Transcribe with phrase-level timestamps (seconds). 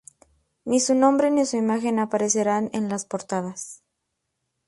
[0.65, 3.83] Ni su nombre, ni su imagen aparecerían en las portadas.